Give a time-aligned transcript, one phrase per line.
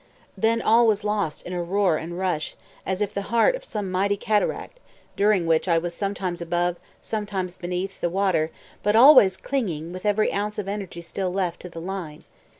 [0.35, 2.55] Then all was lost in roar and rush,
[2.87, 4.79] as of the heart of some mighty cataract,
[5.15, 8.49] during which I was sometimes above, sometimes beneath, the water,
[8.81, 12.23] but always clinging, with every ounce of energy still left, to the line.